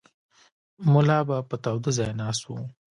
ملا 0.91 1.19
به 1.27 1.37
په 1.49 1.55
تاوده 1.63 1.91
ځای 1.97 2.11
ناست 2.21 2.43
و. 2.47 2.51